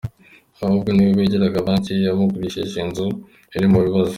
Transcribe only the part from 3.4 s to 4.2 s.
iri mu bibazo.